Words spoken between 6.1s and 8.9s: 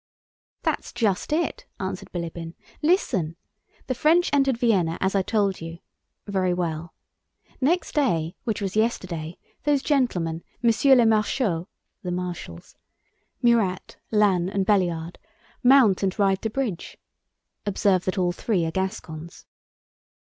Very well. Next day, which was